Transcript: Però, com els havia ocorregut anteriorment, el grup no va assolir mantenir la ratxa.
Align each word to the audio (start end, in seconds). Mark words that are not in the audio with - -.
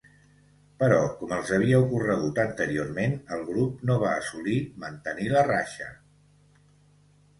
Però, 0.83 1.01
com 1.17 1.33
els 1.35 1.51
havia 1.57 1.81
ocorregut 1.83 2.41
anteriorment, 2.45 3.13
el 3.37 3.45
grup 3.53 3.85
no 3.91 3.99
va 4.07 4.15
assolir 4.23 4.57
mantenir 4.85 5.29
la 5.37 5.45
ratxa. 5.53 5.91